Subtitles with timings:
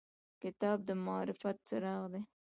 [0.41, 2.21] کتاب د معرفت څراغ دی.